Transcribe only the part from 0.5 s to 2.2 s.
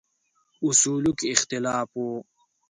اصولو کې اختلاف و.